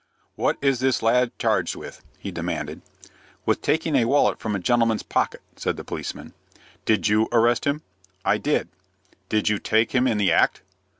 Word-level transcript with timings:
"What 0.33 0.57
is 0.63 0.79
this 0.79 1.03
lad 1.03 1.31
charged 1.37 1.75
with?" 1.75 2.03
he 2.17 2.31
demanded. 2.31 2.81
"With 3.45 3.61
taking 3.61 3.95
a 3.95 4.05
wallet 4.05 4.39
from 4.39 4.55
a 4.55 4.59
gentleman's 4.59 5.03
pocket," 5.03 5.41
said 5.55 5.77
the 5.77 5.83
policeman. 5.83 6.33
"Did 6.85 7.07
you 7.07 7.27
arrest 7.31 7.65
him?" 7.65 7.83
"I 8.25 8.39
did." 8.39 8.67
"Did 9.29 9.47
you 9.47 9.59
take 9.59 9.91
him 9.93 10.07
in 10.07 10.17
the 10.17 10.31
act?" 10.31 10.63